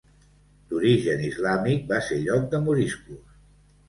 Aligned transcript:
D'origen 0.69 1.19
islàmic, 1.27 1.83
va 1.91 1.99
ser 2.05 2.17
lloc 2.21 2.47
de 2.55 2.63
moriscos. 2.65 3.37